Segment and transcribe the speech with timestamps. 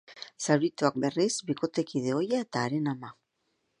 [0.45, 3.13] Zaurituak berriz, bikotekide ohia eta haren ama.